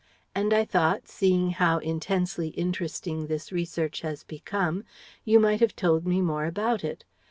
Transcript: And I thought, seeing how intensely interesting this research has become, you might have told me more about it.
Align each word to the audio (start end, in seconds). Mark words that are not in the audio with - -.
And 0.33 0.51
I 0.51 0.65
thought, 0.65 1.07
seeing 1.07 1.51
how 1.51 1.77
intensely 1.77 2.47
interesting 2.47 3.27
this 3.27 3.51
research 3.51 4.01
has 4.01 4.23
become, 4.23 4.83
you 5.23 5.39
might 5.39 5.59
have 5.59 5.75
told 5.75 6.07
me 6.07 6.21
more 6.23 6.45
about 6.45 6.83
it. 6.83 7.05